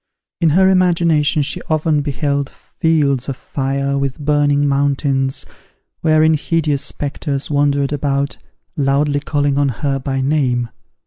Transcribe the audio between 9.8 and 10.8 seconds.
by name.